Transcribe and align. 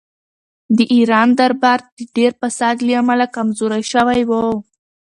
د 0.77 0.79
ایران 0.95 1.29
دربار 1.39 1.79
د 1.97 1.99
ډېر 2.15 2.31
فساد 2.41 2.75
له 2.87 2.93
امله 3.01 3.25
کمزوری 3.35 3.83
شوی 3.91 4.21
و. 4.29 4.31